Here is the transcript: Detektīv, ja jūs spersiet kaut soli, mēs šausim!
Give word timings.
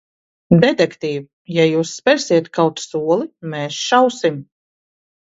Detektīv, 0.61 1.25
ja 1.57 1.65
jūs 1.71 1.91
spersiet 1.97 2.47
kaut 2.59 2.81
soli, 2.85 3.27
mēs 3.53 3.77
šausim! 3.91 4.41